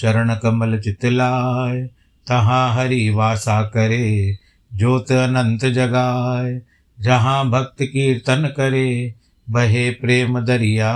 चरण 0.00 0.34
कमल 0.34 0.78
चितलाय, 0.78 1.82
तहाँ 2.28 2.74
हरि 2.74 3.10
वासा 3.10 3.62
करे, 3.62 4.38
ज्योत 4.74 5.12
अनंत 5.12 5.64
जगाए 5.64 6.62
जहाँ 7.00 7.50
भक्त 7.50 7.76
कीर्तन 7.82 8.54
करे, 8.56 9.14
बहे 9.50 9.90
प्रेम 9.90 10.40
दरिया। 10.40 10.92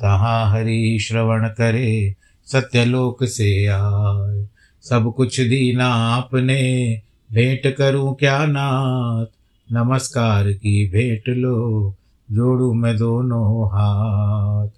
तहाँ 0.00 0.50
हरि 0.50 0.98
श्रवण 1.00 1.48
करे, 1.48 2.16
सत्यलोक 2.46 3.24
से 3.24 3.66
आए 3.66 4.48
सब 4.82 5.14
कुछ 5.16 5.40
दीना 5.40 5.86
आपने, 5.86 7.00
भेंट 7.32 7.76
करूँ 7.76 8.14
क्या 8.14 8.46
नाथ? 8.46 9.26
नमस्कार 9.72 10.52
की 10.52 10.90
भेंट 10.90 11.22
लो, 11.28 11.94
जोड़ू 12.30 12.74
मैं 12.74 12.96
दोनों 12.96 13.66
हाथ। 13.66 14.68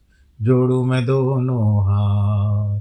जोड़ू 0.42 0.84
मैं 0.84 1.06
दोनों 1.06 1.82
हाथ। 1.84 2.80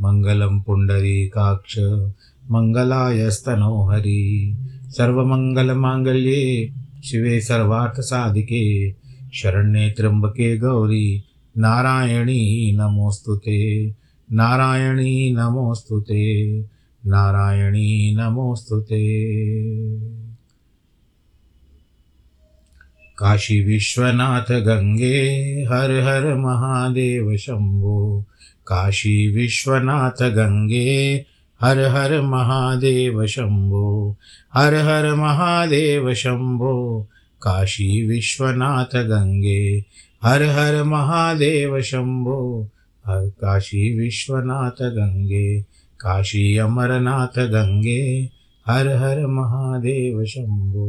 मङ्गलं 0.00 0.60
पुण्डरीकाक्ष 0.60 1.78
मङ्गलायस्तनो 2.50 3.88
हरि 3.90 4.56
सर्वमङ्गलमाङ्गल्ये, 4.88 6.72
शिवे 7.04 7.40
सर्वार्थसाधिके, 7.40 8.92
शरण्ये 9.34 9.90
त्र्यम्बके 9.90 10.58
गौरी, 10.58 11.24
नारायणी 11.58 12.72
नमोऽस्तु 12.76 13.36
ते, 13.36 13.88
नारायणी 14.32 15.32
नमोऽस्तु 15.32 16.00
ते, 16.00 16.60
नारायणी 17.06 18.16
नमोऽस्तु 18.16 18.80
ते। 18.80 19.18
काशी 23.18 23.64
विश्वनाथ 23.64 24.52
गंगे 24.52 25.28
हर 25.70 25.90
हर 25.90 26.34
महादेव 26.34 27.36
शंभो 27.36 28.24
काशी 28.68 29.28
विश्वनाथ 29.28 30.30
गंगे, 30.30 31.24
हर 31.60 31.78
हर 31.78 32.20
महादेव 32.20 33.26
शंभो, 33.26 34.16
हर 34.54 34.74
हर 34.74 35.14
महादेव 35.14 36.14
शंभो, 36.14 37.08
काशी 37.42 38.06
विश्वनाथ 38.06 38.96
गंगे, 38.96 39.84
हर 40.22 40.42
हर 40.42 40.82
महादेव 40.82 41.80
शंभो, 41.80 42.68
हर 43.06 43.28
काशी 43.28 44.00
विश्वनाथ 44.00 44.82
गंगे, 44.82 45.62
काशी 46.00 46.56
अमरनाथ 46.56 47.38
गंगे, 47.38 48.30
हर 48.66 48.88
हर 48.88 49.26
महादेव 49.26 50.24
शंभो। 50.24 50.88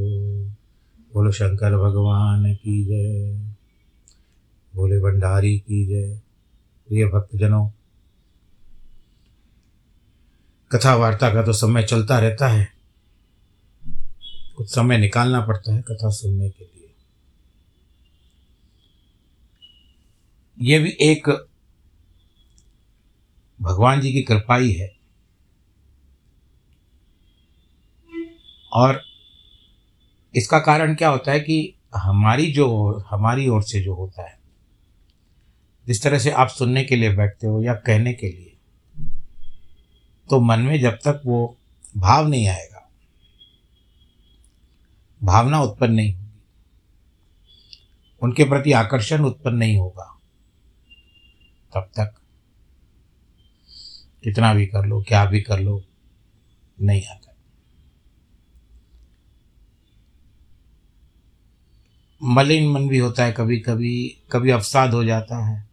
बोलो 1.14 1.32
शंकर 1.32 1.78
भगवान 1.78 2.54
की 2.54 2.86
जय, 2.86 3.40
बोले 4.76 5.00
भंडारी 5.00 5.60
की 5.60 5.86
जय। 5.86 6.29
प्रिय 6.90 7.06
भक्तजनों 7.06 7.70
कथा 10.72 10.96
वार्ता 10.96 11.34
का 11.34 11.44
तो 11.44 11.54
समय 11.54 11.84
चलता 11.84 12.20
रहता 12.20 12.48
है। 12.48 12.74
कुछ 14.58 14.70
समय 14.70 14.98
निकालना 14.98 15.42
पड़ता 15.42 15.74
है 15.74 15.82
कथा 15.82 16.10
सुनने 16.10 16.50
के 16.50 16.64
लिए। 16.64 16.94
ये 20.60 20.80
भी 20.80 20.90
एक 21.02 21.48
भगवान 23.62 24.02
जी 24.02 24.14
की 24.14 24.22
कृपा 24.22 24.56
ही 24.56 24.74
है। 24.74 24.98
और 28.74 29.04
इसका 30.36 30.60
कारण 30.60 30.96
क्या 30.96 31.10
होता 31.10 31.32
है 31.32 31.40
कि 31.40 31.74
हमारी 31.96 32.52
जो, 32.52 32.98
हमारी 33.10 33.48
ओर 33.48 33.64
से 33.64 33.84
जो 33.84 33.96
होता 33.96 34.30
है 34.30 34.39
जिस 35.90 36.02
तरह 36.04 36.20
से 36.20 36.32
आप 36.32 36.48
सुनने 36.48 36.84
के 36.84 36.96
लिए 36.96 37.16
बैठते 37.16 37.48
हो 37.48 37.62
या 37.64 37.74
कहने 37.74 38.14
के 38.14 38.28
लिए 38.28 38.58
तो 40.30 40.40
मन 40.40 40.60
में 40.60 40.80
जब 40.80 40.98
तक 40.98 41.22
वो 41.26 41.58
भाव 41.98 42.28
नहीं 42.28 42.48
आएगा, 42.48 42.90
भावना 45.22 45.62
उत्पन्न 45.62 45.94
नहीं 45.94 46.14
होगी, 46.14 46.42
उनके 48.22 48.44
प्रति 48.44 48.72
आकर्षण 48.72 49.24
उत्पन्न 49.26 49.56
नहीं 49.56 49.78
होगा, 49.78 50.06
तब 51.74 51.90
तक 51.98 52.14
कितना 54.24 54.54
भी 54.54 54.66
कर 54.66 54.86
लो, 54.86 55.02
क्या 55.02 55.26
भी 55.26 55.42
कर 55.42 55.60
लो, 55.60 55.82
नहीं 56.78 57.06
आता। 57.06 57.36
मलिन 62.22 62.70
मन 62.72 62.88
भी 62.88 62.98
होता 62.98 63.24
है 63.24 63.32
कभी 63.32 63.60
कभी 63.60 63.96
कभी 64.32 64.50
अवसाद 64.50 64.94
हो 64.94 65.04
जाता 65.04 65.46
है 65.46 65.69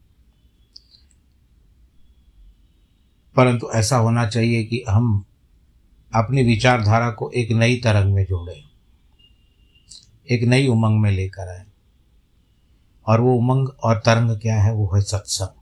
परंतु 3.37 3.71
ऐसा 3.75 3.97
होना 3.97 4.27
चाहिए 4.27 4.65
कि 4.65 4.85
हम 4.89 5.25
अपनी 6.15 6.43
विचारधारा 6.43 7.11
को 7.11 7.31
एक 7.31 7.53
नई 7.53 7.77
तरंग 7.77 8.15
में 8.15 8.25
जोड़ें, 8.25 8.63
एक 10.31 10.43
नई 10.43 10.67
उमंग 10.67 11.01
में 11.01 11.11
लेकर 11.11 11.49
आए। 11.49 11.65
और 13.07 13.21
वो 13.21 13.35
उमंग 13.35 13.69
और 13.69 13.99
तरंग 13.99 14.41
क्या 14.41 14.63
है? 14.63 14.73
वो 14.73 14.91
है 14.95 15.01
सत्संग। 15.01 15.61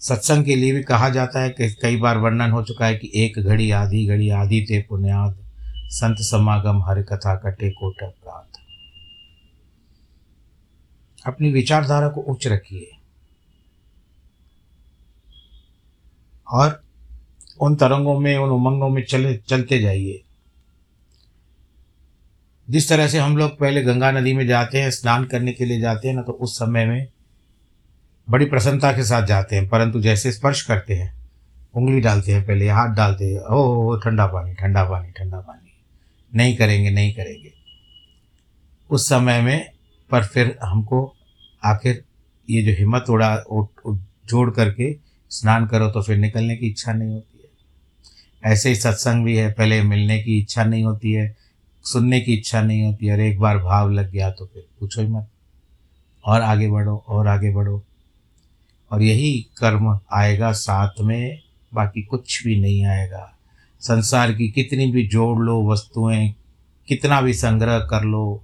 सत्संग 0.00 0.44
के 0.44 0.56
लिए 0.56 0.72
भी 0.72 0.82
कहा 0.82 1.08
जाता 1.08 1.42
है 1.42 1.50
कि 1.50 1.70
कई 1.82 1.96
बार 1.96 2.18
वर्णन 2.18 2.50
हो 2.50 2.62
चुका 2.62 2.86
है 2.86 2.96
कि 2.96 3.10
एक 3.14 3.38
घड़ी 3.38 3.70
आधी 3.70 4.06
घड़ी 4.06 4.28
आधी 4.28 4.60
ते 4.60 4.86
पुण्याद, 4.88 5.38
संत 5.88 6.16
समागम 6.20 6.82
हर 6.82 7.02
कथा 7.02 7.34
कटे 7.34 7.70
कोट 7.70 7.96
प्रात। 8.00 8.48
अपनी 11.26 11.52
विचारधारा 11.52 12.08
को 12.08 12.20
उच्च 12.20 12.46
रखिए। 12.46 12.90
और 16.52 16.82
उन 17.60 17.74
तरंगों 17.76 18.18
में, 18.20 18.36
उन 18.36 18.50
उमंगों 18.50 18.88
में 18.88 19.02
चले, 19.04 19.36
चलते 19.38 19.78
जाइए। 19.78 20.22
जिस 22.68 22.88
तरह 22.88 23.08
से 23.08 23.18
हम 23.18 23.36
लोग 23.36 23.58
पहले 23.58 23.82
गंगा 23.82 24.10
नदी 24.10 24.32
में 24.34 24.46
जाते 24.46 24.80
हैं, 24.80 24.90
स्नान 24.90 25.24
करने 25.24 25.52
के 25.52 25.64
लिए 25.64 25.80
जाते 25.80 26.08
हैं 26.08 26.14
ना 26.14 26.22
तो 26.22 26.32
उस 26.32 26.56
समय 26.58 26.86
में 26.86 27.06
बड़ी 28.28 28.44
प्रसन्नता 28.44 28.92
के 28.92 29.04
साथ 29.04 29.26
जाते 29.26 29.56
हैं, 29.56 29.68
परंतु 29.68 30.00
जैसे 30.00 30.32
स्पर्श 30.32 30.62
करते 30.62 30.94
हैं, 30.94 31.12
उंगली 31.74 32.00
डालते 32.00 32.32
हैं 32.32 32.44
पहले, 32.46 32.68
हाथ 32.68 32.94
डालते 32.94 33.24
हैं 33.24 33.40
ओ 33.40 33.96
ठंडा 33.96 34.26
पानी 34.26 34.54
ठंडा 34.54 34.84
पानी 34.84 35.10
ठंडा 35.10 35.40
पानी, 35.40 35.72
नहीं 36.32 36.56
करेंगे 36.56 36.90
नहीं 36.90 37.12
करेंगे। 37.14 37.52
उस 38.90 39.08
समय 39.08 39.40
में, 39.40 39.70
पर 40.10 40.24
फिर 40.24 40.56
हमको 40.62 41.04
आखिर 41.62 42.02
ये 42.48 42.62
जो 42.62 42.72
हिम्मत 42.72 43.10
उड़ा 43.10 43.36
जोड़ 43.46 44.50
करके 44.50 44.92
स्नान 45.32 45.66
करो 45.66 45.90
तो 45.90 46.02
फिर 46.02 46.16
निकलने 46.16 46.56
की 46.56 46.66
इच्छा 46.66 46.92
नहीं 46.92 47.12
होती 47.14 47.38
है। 47.38 48.52
ऐसे 48.52 48.68
ही 48.68 48.74
सत्संग 48.74 49.24
भी 49.24 49.36
है, 49.36 49.52
पहले 49.52 49.82
मिलने 49.82 50.22
की 50.22 50.38
इच्छा 50.38 50.64
नहीं 50.64 50.84
होती 50.84 51.12
है, 51.12 51.36
सुनने 51.84 52.20
की 52.20 52.34
इच्छा 52.34 52.62
नहीं 52.62 52.82
होती 52.82 53.06
है, 53.06 53.12
और 53.12 53.20
एक 53.20 53.40
बार 53.40 53.58
भाव 53.58 53.90
लग 53.90 54.10
गया 54.10 54.30
तो 54.30 54.46
फिर 54.46 54.66
पूछो 54.80 55.02
ही 55.02 55.08
मत। 55.08 55.28
और 56.24 56.40
आगे 56.40 56.68
बढ़ो, 56.68 57.04
और 57.08 57.26
आगे 57.26 57.50
बढ़ो। 57.50 57.82
और 58.90 59.02
यही 59.02 59.46
कर्म 59.56 60.00
आएगा 60.12 60.52
साथ 60.52 61.00
में, 61.00 61.40
बाकी 61.74 62.02
कुछ 62.02 62.44
भी 62.44 62.60
नहीं 62.60 62.86
आएगा। 62.86 63.38
संसार 63.80 64.32
की 64.32 64.48
कितनी 64.48 64.92
भी 64.92 65.06
जोड़ 65.06 65.38
लो 65.38 65.72
वस्तुएँ, 65.72 66.34
कितना 66.88 67.20
भी 67.20 67.34
संग्रह 67.34 67.78
कर 67.78 68.02
लो, 68.02 68.42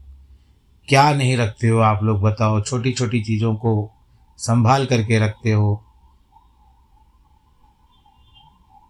क्या 0.89 1.13
नहीं 1.13 1.37
रखते 1.37 1.69
हो 1.69 1.79
आप 1.79 2.03
लोग 2.03 2.21
बताओ 2.21 2.61
छोटी 2.61 2.93
छोटी 2.93 3.21
चीज़ों 3.21 3.55
को 3.55 3.93
संभाल 4.39 4.87
करके 4.87 5.19
रखते 5.19 5.53
हो। 5.53 5.85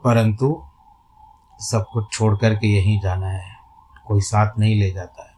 परंतु 0.05 0.65
सब 1.61 1.87
कुछ 1.93 2.13
छोड़ 2.13 2.37
करके 2.37 2.67
यहीं 2.67 3.01
जाना 3.01 3.29
है। 3.29 3.57
कोई 4.07 4.21
साथ 4.21 4.59
नहीं 4.59 4.81
ले 4.81 4.91
जाता 4.91 5.23
है। 5.23 5.37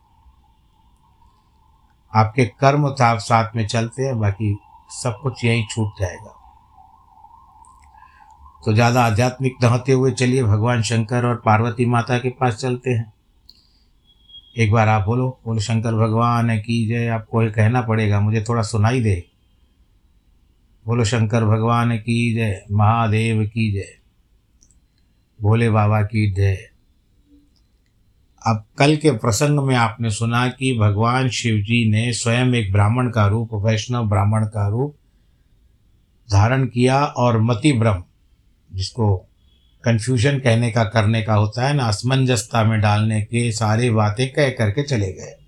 आपके 2.14 2.44
कर्म 2.44 2.88
तो 2.88 3.04
आप 3.04 3.18
साथ 3.18 3.56
में 3.56 3.66
चलते 3.66 4.02
हैं, 4.02 4.20
बाकी 4.20 4.58
सब 5.02 5.20
कुछ 5.22 5.44
यहीं 5.44 5.66
छूट 5.66 6.00
जाएगा। 6.00 6.36
तो 8.64 8.72
ज़्यादा 8.72 9.04
आध्यात्मिक 9.04 9.56
नहते 9.62 9.92
हुए 9.92 10.10
चलिए, 10.12 10.44
भगवान 10.44 10.82
शंकर 10.82 11.26
और 11.26 11.36
पार्वती 11.36 11.86
माता 11.86 12.18
के 12.18 12.30
पास 12.30 12.56
चलते 12.56 12.90
हैं। 12.90 13.12
एक 14.58 14.72
बार 14.72 14.88
आप 14.88 15.04
बोलो 15.06 15.40
बोलो, 15.44 15.60
शंकर 15.60 15.94
भगवान, 15.94 16.58
की 16.58 16.88
जय, 16.88 17.08
आपको 17.08 17.42
ये 17.42 17.50
कहना 17.50 17.82
पड़ेगा, 17.82 18.20
मुझे 18.20 18.44
थोड़ा 18.48 18.62
सुनाई 18.62 19.00
दे। 19.00 19.30
बोलो, 20.86 21.04
शंकर 21.04 21.44
भगवान, 21.44 21.96
की 21.98 22.34
जय, 22.34 22.64
महादेव, 22.72 23.44
की 23.46 23.72
जय। 23.72 23.99
भोले 25.40 25.70
बाबा 25.70 26.02
की 26.02 26.30
जय। 26.30 26.70
अब 28.46 28.64
कल 28.78 28.96
के 28.96 29.10
प्रसंग 29.10 29.60
में 29.60 29.76
आपने 29.76 30.10
सुना 30.10 30.48
कि 30.48 30.78
भगवान 30.78 31.28
शिव 31.28 31.56
जी 31.56 31.90
ने 31.90 32.12
स्वयं 32.12 32.54
एक 32.54 32.72
ब्राह्मण 32.72 33.10
का 33.10 33.26
रूप, 33.26 33.48
वैष्णव 33.54 34.08
ब्राह्मण 34.08 34.44
का 34.44 34.68
रूप 34.68 34.96
धारण 36.32 36.66
किया 36.66 37.04
और 37.04 37.40
मति 37.40 37.72
ब्रह्म 37.72 38.04
जिसको 38.72 39.16
कन्फ्यूज़न 39.84 40.38
कहने 40.38 40.70
का, 40.70 40.84
करने 40.84 41.22
का 41.22 41.34
होता 41.34 41.68
है 41.68 41.74
ना, 41.74 41.84
असमंजसता 41.84 42.64
में 42.64 42.80
डालने 42.80 43.22
के 43.22 43.52
सारे 43.52 43.90
बातें 43.90 44.32
कह 44.32 44.50
करके 44.50 44.82
चले 44.82 45.12
गए। 45.12 45.38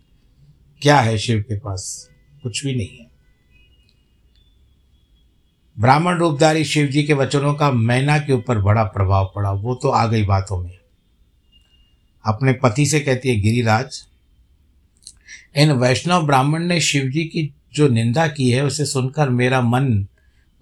क्या 0.83 1.01
है 1.01 1.19
शिव 1.19 1.41
के 1.41 1.59
पास? 1.59 2.11
कुछ 2.43 2.67
भी 2.67 2.75
नहीं 2.75 2.99
है। 2.99 3.02
ब्राह्मण 5.79 6.19
रूपधारी 6.19 6.65
शिव 6.65 6.87
जी 6.87 7.03
के 7.03 7.13
वचनों 7.13 7.55
का 7.55 7.71
मैना 7.71 8.19
के 8.19 8.33
ऊपर 8.33 8.59
बड़ा 8.59 8.85
प्रभाव 8.85 9.33
पड़ा। 9.35 9.51
वो 9.51 9.75
तो 9.75 9.89
आ 9.89 10.07
गई 10.07 10.25
बातों 10.25 10.65
में। 10.65 10.79
अपने 12.27 12.53
पति 12.53 12.87
से 12.87 13.01
कहती 13.01 13.29
है, 13.29 13.41
गिरिराज, 13.41 14.07
इन 15.57 15.73
वैष्णव 15.73 16.27
ब्राह्मण 16.27 16.63
ने 16.63 16.81
शिव 16.81 17.05
जी 17.05 17.25
की 17.25 17.55
जो 17.75 17.89
निंदा 17.89 18.29
की 18.29 18.51
है, 18.51 18.65
उसे 18.65 18.87
सुनकर 18.87 19.29
मेरा 19.29 19.61
मन 19.61 20.07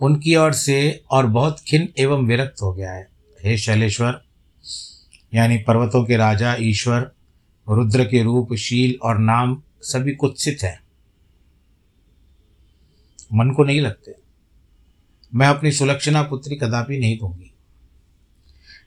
उनकी 0.00 0.36
ओर 0.36 0.52
से 0.52 1.02
और 1.10 1.26
बहुत 1.26 1.60
खिन 1.60 1.88
एवं 1.98 2.26
विरक्त 2.26 2.62
हो 2.62 2.72
गया 2.72 2.92
है। 2.92 3.08
हे 3.44 3.58
शैलेश्वर, 3.58 4.20
यानी 5.34 5.58
पर्वतों 5.58 6.04
के 6.04 6.16
राजा, 6.16 6.56
ईश्वर, 6.60 7.10
रुद्र 7.68 8.04
के 8.04 8.22
रूप, 8.22 8.54
शील 8.54 8.98
और 9.02 9.18
नाम, 9.18 9.62
सभी 9.82 10.14
कुत्सित 10.14 10.58
हैं। 10.62 10.80
मन 13.34 13.50
को 13.50 13.64
नहीं 13.64 13.80
लगते। 13.80 14.29
मैं 15.34 15.46
अपनी 15.46 15.72
सुलक्षणा 15.72 16.22
पुत्री 16.22 16.56
कदापि 16.56 16.98
नहीं 16.98 17.18
दूँगी। 17.18 17.52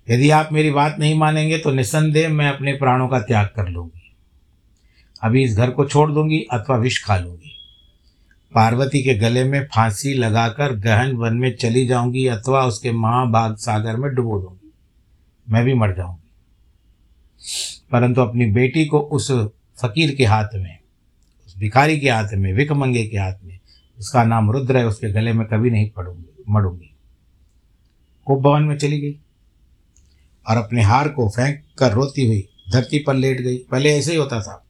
यदि 0.10 0.30
आप 0.30 0.50
मेरी 0.52 0.72
बात 0.72 0.96
नहीं 1.00 1.18
मानेंगे 1.18 1.58
तो 1.58 1.72
निसंदेह 1.72 2.30
मैं 2.30 2.48
अपने 2.50 2.74
प्राणों 2.74 3.08
का 3.08 3.20
त्याग 3.20 3.46
कर 3.46 3.70
लूँगी। 3.70 4.16
अभी 5.24 5.44
इस 5.44 5.58
घर 5.58 5.72
को 5.72 5.86
छोड़ 5.86 6.12
दूँगी 6.12 6.40
अथवा 6.52 6.78
विष 6.78 7.04
खा 7.04 7.18
लूँगी। 7.18 7.52
पार्वती 8.54 9.04
के 9.04 9.14
गले 9.14 9.44
में 9.44 9.64
फांसी 9.66 10.14
लगाकर 10.14 10.76
गहन 10.76 11.16
वन 11.16 11.36
में 11.36 11.56
चली 11.56 11.86
जाऊँगी 11.86 12.28
अथवा 12.28 12.66
उसके 12.66 12.92
महाभाग 12.92 13.56
सागर 13.56 13.96
में 13.96 14.14
डुबो 14.16 14.40
दूँगी। 14.40 14.72
मैं 15.48 15.64
भी 15.66 15.74
मर 15.74 15.96
जाऊँगी। 15.96 16.20
परंतु 17.92 18.22
अपनी 18.22 18.46
बेटी 18.46 18.86
को 18.86 19.00
उस 19.00 19.32
फकीर 19.82 20.16
के 20.16 20.26
हाथ 20.26 20.56
में, 20.56 20.78
उस 21.48 21.58
भिखारी 21.58 22.00
के 22.00 22.10
हाथ 22.10 22.34
में, 22.34 22.54
विकमंगे 22.54 23.06
के 23.06 23.18
हाथ 23.18 23.44
में, 23.44 23.60
उसका 24.00 24.24
नाम 24.24 24.52
रुद्र 24.52 24.78
है, 24.78 24.86
उसके 24.86 25.12
गले 25.12 25.34
में 25.34 25.48
कभी 25.48 25.70
नहीं 25.70 25.90
पड़ूँगी। 25.90 26.33
मरूँगी। 26.50 26.90
कुप 28.28 28.40
भवन 28.40 28.64
में 28.64 28.78
चली 28.78 29.00
गई 29.02 29.20
और 30.46 30.58
अपने 30.58 30.82
हार 30.82 31.08
को 31.08 31.30
फेंक 31.30 31.64
कर 31.80 31.92
रोती 31.92 32.26
हुई 32.28 32.48
धरती 32.72 33.00
पर 33.00 33.14
लेट 33.14 33.42
गई। 33.42 33.58
पहले 33.72 33.98
ऐसे 33.98 34.12
ही 34.12 34.18
होता 34.18 34.42
था। 34.42 34.64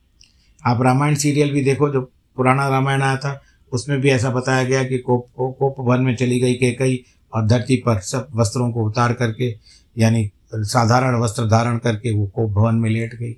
आप 0.66 0.82
रामायण 0.82 1.16
सीरियल 1.16 1.52
भी 1.52 1.64
देखो 1.64 1.90
जो 1.90 2.02
पुराना 2.38 2.68
रामायण 2.68 3.02
आया 3.02 3.18
था 3.18 3.42
उसमें 3.72 4.00
भी 4.02 4.10
ऐसा 4.10 4.30
बताया 4.30 4.64
गया 4.64 4.84
कि 4.84 4.98
कोप 4.98 5.28
को, 5.36 5.52
कोप 5.52 5.76
वन 5.80 6.02
में 6.02 6.16
चली 6.16 6.40
गई 6.40 6.54
के 6.54 6.72
कई 6.72 7.04
और 7.34 7.48
धरती 7.48 7.76
पर 7.76 8.00
सब 8.00 8.28
वस्त्रों 8.36 8.72
को 8.72 8.86
उतार 8.86 9.14
करके 9.14 9.50
यानी 9.98 10.32
साधारण 10.56 11.20
वस्त्र 11.22 11.48
धारण 11.48 11.78
करके 11.78 12.14
वो 12.14 12.28
कोप 12.28 12.52
भवन 12.52 12.76
में 12.76 12.90
लेट 12.90 13.16
गई। 13.16 13.38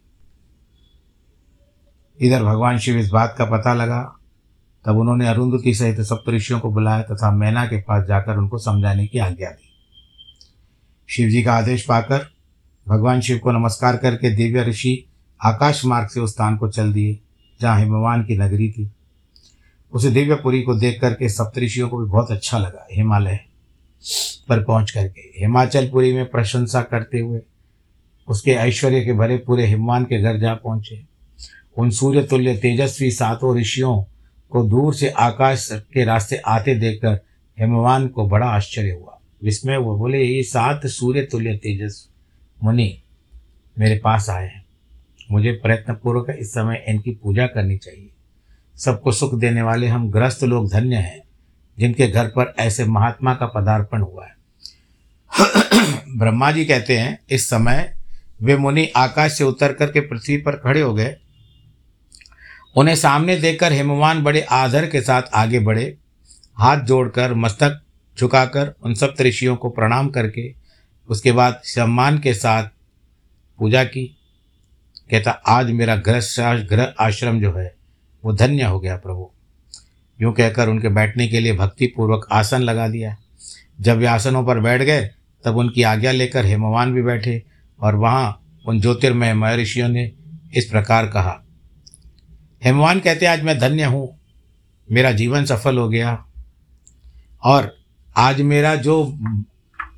इधर 2.20 2.44
भगवान 2.44 2.78
शिव 2.78 2.98
इस 2.98 3.10
बात 3.10 3.36
का 3.38 3.46
पता 3.46 3.74
लगा 3.74 4.18
तब 4.86 4.98
उन्होंने 4.98 5.28
अरुंधति 5.28 5.74
सहित 5.74 6.02
सब 6.02 6.24
ऋषियों 6.30 6.60
को 6.60 6.72
बुलाया 6.72 7.04
तथा 7.04 7.32
मैना 7.32 7.66
के 7.66 7.82
पास 7.82 8.06
जाकर 8.08 8.38
उनको 8.38 8.58
समझाने 8.58 9.08
की 9.08 9.20
आज्ञा 9.20 9.50
दी। 9.50 9.70
शिव 11.10 11.30
जी 11.30 11.44
का 11.44 11.54
आदेश 11.54 11.86
पाकर 11.86 12.28
भगवान 12.88 13.22
शिव 13.22 13.38
को 13.38 13.52
नमस्कार 13.52 13.98
करके 13.98 14.36
दिव्य 14.36 14.64
ऋषि 14.64 15.06
आकाश 15.42 15.86
मार्ग 15.86 16.10
से 16.10 16.20
उस 16.20 16.34
स्थान 16.34 16.58
को 16.58 16.70
चल 16.70 16.94
दिए, 16.94 17.20
जहाँ 17.62 17.80
हिमवान 17.80 18.24
की 18.24 18.38
नगरी 18.38 18.70
थी। 18.72 18.90
उसे 19.94 20.10
दिव्यपुरी 20.12 20.62
को 20.62 20.76
देख 20.76 21.02
करके 21.02 21.30
सप्तऋषियों 21.30 21.90
को 21.90 21.98
भी 21.98 22.12
बहुत 22.12 22.32
अच्छा 22.32 22.58
लगा, 22.58 22.88
हिमालय 22.92 23.40
पर 24.50 24.64
पहुँच 24.64 24.92
करके। 24.92 25.22
हिमाचलपुरी 25.40 26.14
में 26.14 26.26
प्रशंसा 26.26 26.82
करते 26.82 27.20
हुए 27.20 27.42
उसके 28.28 28.52
ऐश्वर्य 28.52 29.02
के 29.06 29.14
भरे 29.14 29.38
पूरे 29.38 29.66
हिमवान 29.66 30.04
के 30.04 30.22
घर 30.22 30.40
जा 30.40 30.54
पहुँचे। 30.54 31.04
उन 31.78 31.90
सूर्य 31.90 32.24
तुल्य 32.24 32.56
तेजस्वी 32.58 33.12
सातों 33.12 33.58
ऋषियों 33.58 34.04
को 34.56 34.64
दूर 34.64 34.94
से 34.96 35.10
आकाश 35.10 35.70
के 35.72 36.04
रास्ते 36.06 36.36
आते 36.36 36.76
देखकर 36.76 37.20
हिमवान 37.60 38.08
को 38.08 38.28
बड़ा 38.28 38.46
आश्चर्य 38.46 38.92
हुआ। 38.92 39.20
विस्मय 39.44 39.78
वो 39.78 39.98
बोले, 39.98 40.24
ये 40.24 40.44
सात 40.44 40.86
सूर्य 40.88 41.22
तुल्य 41.22 41.56
तेजस 41.58 42.10
मुनि 42.64 43.02
मेरे 43.80 43.98
पास 44.04 44.30
आए 44.30 44.46
हैं। 44.46 44.66
मुझे 45.32 45.52
प्रयत्नपूर्वक 45.52 46.30
इस 46.40 46.52
समय 46.52 46.84
इनकी 46.88 47.12
पूजा 47.12 47.48
करनी 47.48 47.78
चाहिए। 47.78 48.10
सबको 48.78 49.12
सुख 49.12 49.36
देने 49.36 49.62
वाले 49.62 49.88
हम 49.88 50.10
ग्रस्त 50.12 50.44
लोग 50.44 50.72
धन्य 50.72 50.96
हैं, 50.96 51.22
जिनके 51.80 52.08
घर 52.08 52.28
पर 52.28 52.54
ऐसे 52.60 52.86
महात्मा 52.86 53.34
का 53.34 53.46
पदार्पण 53.46 54.02
हुआ 54.02 54.26
है। 54.26 54.36
ब्रह्मा 56.18 56.52
जी 56.52 56.66
कहते 56.66 56.98
हैं, 56.98 57.20
इस 57.30 57.50
समय 57.50 57.94
वे 58.42 58.58
मुनि 58.58 58.86
आकाश 58.96 59.38
से 59.38 59.44
उतर 59.44 59.74
करके 59.74 60.00
पृथ्वी 60.00 60.38
पर 60.38 60.56
खड़े 60.56 60.82
हो 60.82 60.94
गए 60.94 61.16
उन्हें 62.76 62.96
सामने 62.96 63.38
देखकर 63.38 63.72
हिमवान 63.72 64.24
बड़े 64.24 64.42
आदर 64.42 64.90
के 64.90 65.02
साथ 65.02 65.22
आगे 65.34 65.60
बढ़े। 65.60 65.98
हाथ 66.56 66.78
जोड़कर 66.78 67.34
मस्तक 67.34 67.82
झुकाकर 68.20 68.74
उन 68.84 68.94
सप्त 68.94 69.22
ऋषियों 69.22 69.56
को 69.56 69.70
प्रणाम 69.70 70.10
करके 70.10 70.54
उसके 71.10 71.32
बाद 71.32 71.62
सम्मान 71.64 72.20
के 72.20 72.34
साथ 72.34 72.64
पूजा 73.60 73.84
की। 73.84 74.18
कहता, 75.12 75.32
आज 75.32 75.72
मेरा 75.72 75.96
ग्रह 75.96 76.20
ग्रह 76.64 76.94
आश्रम 77.00 77.42
जो 77.42 77.54
है, 77.54 77.76
वो 78.26 78.34
धन्य 78.34 78.64
हो 78.64 78.80
गया 78.80 78.98
प्रभु। 78.98 79.32
यूँ 80.22 80.34
कहकर 80.34 80.70
उनके 80.70 80.90
बैठने 80.90 81.28
के 81.28 81.40
लिए 81.40 81.54
भक्तिपूर्वक 81.54 82.28
आसन 82.32 82.62
लगा 82.62 82.88
दिया। 82.88 83.18
जब 83.82 83.98
वे 83.98 84.06
आसनों 84.06 84.46
पर 84.46 84.60
बैठ 84.60 84.82
गए, 84.82 85.10
तब 85.44 85.58
उनकी 85.58 85.84
आज्ञा 85.84 86.12
लेकर 86.12 86.46
हेमवान 86.46 86.94
भी 86.94 87.02
बैठे 87.02 87.44
और 87.80 87.96
वहाँ 87.96 88.42
उन 88.66 88.82
ज्योतिर्मय 88.82 89.34
महर्षियों 89.34 89.90
ने 89.90 90.12
इस 90.54 90.66
प्रकार 90.66 91.08
कहा 91.08 91.42
हेमवान 92.66 93.00
कहते 93.00 93.26
हैं, 93.26 93.34
आज 93.34 93.44
मैं 93.44 93.60
धन्य 93.60 93.84
हूँ। 93.84 94.20
मेरा 94.92 95.12
जीवन 95.12 95.46
सफल 95.46 95.78
हो 95.78 95.90
गया। 95.90 96.26
और 97.44 97.78
आज 98.18 98.42
मेरा 98.42 98.76
जो 98.76 99.18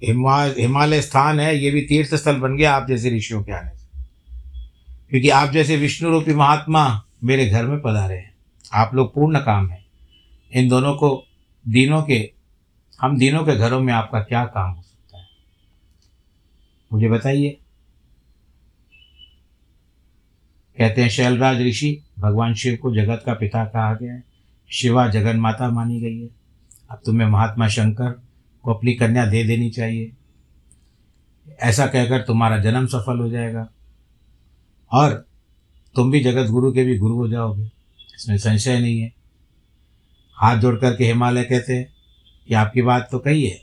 हिमा, 0.03 0.43
हिमालय 0.43 1.01
स्थान 1.01 1.39
है, 1.39 1.57
ये 1.57 1.71
भी 1.71 1.81
तीर्थ 1.81 2.15
स्थल 2.15 2.35
बन 2.35 2.57
गया 2.57 2.73
आप 2.73 2.87
जैसे 2.87 3.09
ऋषियों 3.09 3.43
के 3.43 3.51
आने 3.51 3.77
से। 3.77 3.87
क्योंकि 5.09 5.29
आप 5.29 5.49
जैसे 5.49 5.77
विष्णु 5.77 6.09
रूपी 6.09 6.33
महात्मा 6.33 7.05
मेरे 7.23 7.49
घर 7.49 7.65
में 7.65 7.81
पधारे 7.81 8.15
हैं। 8.15 8.35
आप 8.73 8.91
लोग 8.93 9.13
पूर्ण 9.13 9.39
काम 9.39 9.69
है। 9.69 9.85
इन 10.53 10.69
दोनों 10.69 10.93
को, 10.93 11.25
दिनों 11.67 12.03
के, 12.03 12.31
हम 13.01 13.17
दिनों 13.17 13.45
के 13.45 13.55
घरों 13.55 13.79
में 13.79 13.93
आपका 13.93 14.19
क्या 14.19 14.45
काम 14.45 14.71
हो 14.71 14.81
सकता 14.81 15.17
है? 15.17 15.25
मुझे 16.93 17.09
बताइए। 17.09 17.59
कहते 20.77 21.01
हैं, 21.01 21.09
शैलराज 21.09 21.61
ऋषि, 21.61 22.03
भगवान 22.19 22.53
शिव 22.53 22.75
को 22.75 22.95
जगत 22.95 23.23
का 23.25 23.33
पिता 23.33 23.65
कहा 23.65 23.93
गया 23.93 24.13
है। 24.13 24.23
शिवा 24.71 25.07
जगन 25.07 25.37
माता 25.37 25.69
मानी 25.69 25.99
गई 25.99 26.21
है। 26.21 26.29
अब 26.91 27.01
तुम्हें 27.05 27.27
महात्मा 27.27 27.67
शंकर 27.67 28.21
को 28.63 28.73
अपनी 28.73 28.93
कन्या 28.93 29.25
दे 29.25 29.43
देनी 29.43 29.69
चाहिए। 29.69 30.11
ऐसा 31.59 31.87
कहकर 31.87 32.21
तुम्हारा 32.21 32.57
जन्म 32.57 32.87
सफल 32.87 33.19
हो 33.19 33.29
जाएगा। 33.29 33.69
और 34.91 35.27
तुम 35.95 36.11
भी 36.11 36.19
जगत 36.19 36.47
गुरु 36.47 36.71
के 36.71 36.83
भी 36.83 36.97
गुरु 36.97 37.15
हो 37.15 37.27
जाओगे। 37.27 37.71
इसमें 38.15 38.37
संशय 38.37 38.79
नहीं 38.79 39.01
है। 39.01 39.13
हाथ 40.33 40.57
जोड़ 40.57 40.75
करके 40.75 41.05
हिमालय 41.05 41.43
कहते 41.43 41.73
हैं 41.73 41.93
कि 42.47 42.53
आपकी 42.53 42.81
बात 42.81 43.09
तो 43.11 43.19
कही 43.19 43.45
है। 43.45 43.61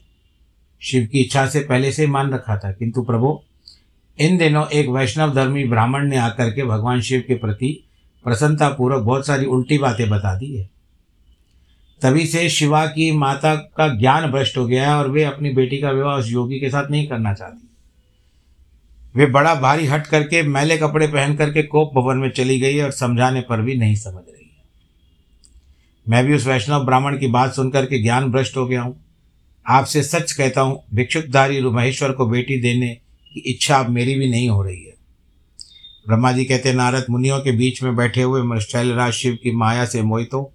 शिव 0.83 1.07
की 1.07 1.21
इच्छा 1.21 1.47
से 1.47 1.61
पहले 1.61 1.93
से 1.93 2.07
मान 2.07 2.35
रखा 2.35 2.59
था, 2.59 2.73
किंतु 2.73 3.03
प्रभु 3.03 3.43
इन 4.19 4.37
दिनों 4.39 4.69
एक 4.69 4.89
वैष्णव 4.89 5.35
धर्मी 5.35 5.65
ब्राह्मण 5.65 6.07
ने 6.07 6.17
आकर 6.17 6.51
के 6.51 6.65
भगवान 6.65 7.01
शिव 7.01 7.25
के 7.29 7.35
प्रति 7.35 7.85
प्रसन्नतापूर्वक 8.25 9.03
बहुत 9.03 9.27
सारी 9.27 9.47
उल्टी 9.47 9.79
बातें 9.79 10.11
बता 10.11 10.35
दी 10.39 10.57
है। 10.57 10.71
तभी 12.03 12.27
से 12.27 12.49
शिवा 12.49 12.87
की 12.87 13.13
माता 13.13 13.55
का 13.55 13.89
ज्ञान 13.89 14.31
भ्रष्ट 14.31 14.57
हो 14.57 14.67
गया 14.67 14.89
है 14.89 14.97
और 14.97 15.11
वे 15.11 15.25
अपनी 15.25 15.51
बेटी 15.51 15.79
का 15.79 15.91
विवाह 15.91 16.17
उस 16.17 16.31
योगी 16.33 16.61
के 16.61 16.71
साथ 16.71 16.91
नहीं 16.91 17.07
करना 17.07 17.35
चाहती। 17.35 17.69
वे 19.15 19.27
बड़ा 19.27 19.55
भारी 19.55 19.87
हट 19.87 20.07
करके 20.07 20.43
मैले 20.43 20.77
कपड़े 20.79 21.07
पहन 21.07 21.37
करके 21.37 21.63
कोप 21.63 21.93
भवन 21.95 22.17
में 22.17 22.31
चली 22.31 22.61
गई 22.61 22.81
और 22.81 22.91
समझाने 22.91 23.41
पर 23.41 23.61
भी 23.61 23.75
नहीं 23.75 23.95
समझ 23.95 24.23
रही 24.29 24.45
है। 24.45 24.63
मैं 26.09 26.27
भी 26.27 26.35
उस 26.35 26.47
वैष्णव 26.47 26.85
ब्राह्मण 26.85 27.19
की 27.19 27.27
बात 27.27 27.55
सुनकर 27.55 27.87
के 27.87 28.03
ज्ञान 28.03 28.33
भ्रष्ट 28.33 28.57
हो 28.57 28.67
गया 28.67 28.83
हूँ। 28.83 29.05
आपसे 29.69 30.03
सच 30.03 30.33
कहता 30.33 30.61
हूँ, 30.61 30.83
भिक्षुकधारी 30.95 31.61
महेश्वर 31.61 32.13
को 32.13 32.27
बेटी 32.27 32.61
देने 32.61 32.99
की 33.35 33.41
इच्छा 33.41 33.77
अब 33.77 33.89
मेरी 33.89 34.15
भी 34.15 34.31
नहीं 34.31 34.49
हो 34.49 34.63
रही 34.63 34.85
है। 34.85 34.95
ब्रह्मा 36.07 36.33
जी 36.33 36.45
कहते 36.45 36.73
नारद, 36.73 37.07
मुनियों 37.11 37.41
के 37.41 37.53
बीच 37.53 37.83
में 37.83 37.97
बैठे 37.97 38.23
हुए 38.23 38.61
शैलराज 38.61 39.13
शिव 39.13 39.39
की 39.43 39.51
माया 39.51 39.85
से 39.85 40.03
मोहित 40.03 40.35
हो। 40.35 40.53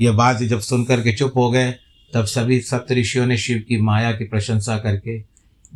यह 0.00 0.12
बात 0.12 0.42
जब 0.42 0.60
सुनकर 0.60 1.00
के 1.00 1.12
चुप 1.12 1.32
हो 1.36 1.50
गए, 1.50 1.74
तब 2.14 2.24
सभी 2.24 2.60
सप्तऋषियों 2.60 3.26
ने 3.26 3.36
शिव 3.36 3.64
की 3.68 3.76
माया 3.76 4.12
की 4.12 4.24
प्रशंसा 4.24 4.78
करके 4.78 5.24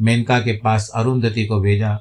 मेनका 0.01 0.39
के 0.41 0.53
पास 0.53 0.91
अरुंधति 0.95 1.47
को 1.47 1.61
भेजा। 1.61 2.01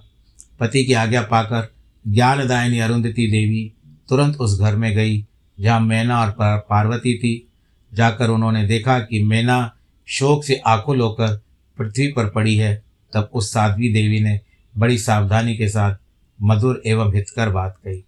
पति 0.59 0.85
की 0.85 0.93
आज्ञा 0.93 1.21
पाकर 1.21 1.73
ज्ञानदायिनी 2.07 2.79
अरुंधति 2.79 3.27
देवी 3.27 3.73
तुरंत 4.09 4.35
उस 4.35 4.59
घर 4.59 4.75
में 4.75 4.95
गई, 4.95 5.25
जहाँ 5.59 5.79
मैना 5.79 6.21
और 6.21 6.35
पार्वती 6.69 7.17
थी। 7.17 7.47
जाकर 7.93 8.29
उन्होंने 8.29 8.65
देखा 8.67 8.99
कि 8.99 9.23
मैना 9.23 9.75
शोक 10.07 10.43
से 10.43 10.55
आकुल 10.55 10.99
होकर 10.99 11.41
पृथ्वी 11.77 12.07
पर 12.07 12.29
पड़ी 12.29 12.55
है। 12.55 12.83
तब 13.15 13.29
उस 13.33 13.53
साध्वी 13.53 13.93
देवी 13.93 14.19
ने 14.19 14.39
बड़ी 14.77 14.97
सावधानी 14.97 15.57
के 15.57 15.69
साथ 15.69 15.95
मधुर 16.41 16.83
एवं 16.85 17.15
हितकर 17.15 17.49
बात 17.49 17.77
कही। 17.83 18.03